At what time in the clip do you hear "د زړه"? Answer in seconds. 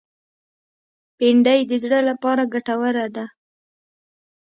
1.69-1.99